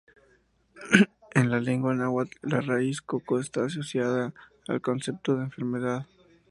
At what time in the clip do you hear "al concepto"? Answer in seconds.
4.67-5.35